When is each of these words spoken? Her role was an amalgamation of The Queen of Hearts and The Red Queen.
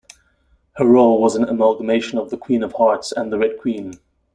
Her 0.77 0.85
role 0.87 1.21
was 1.21 1.35
an 1.35 1.43
amalgamation 1.43 2.17
of 2.17 2.31
The 2.31 2.37
Queen 2.37 2.63
of 2.63 2.73
Hearts 2.73 3.11
and 3.11 3.31
The 3.31 3.37
Red 3.37 3.59
Queen. 3.59 3.99